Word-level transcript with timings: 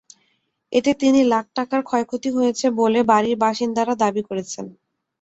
এতে 0.71 0.91
তিন 1.01 1.15
লাখ 1.31 1.45
টাকার 1.57 1.81
ক্ষয়ক্ষতি 1.83 2.29
হয়েছে 2.37 2.65
বলে 2.79 2.99
বাড়ির 3.11 3.37
বাসিন্দারা 3.43 3.93
দাবি 4.03 4.21
করেছেন। 4.29 4.65